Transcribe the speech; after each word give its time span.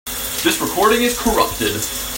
This 0.43 0.59
recording 0.59 1.03
is 1.03 1.15
corrupted. 1.19 1.73